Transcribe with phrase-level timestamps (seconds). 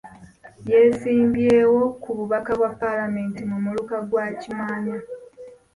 [0.69, 4.97] Yeesimbyewo ku bubaka bwa paalamenti mu muluka gwa Kimaanya.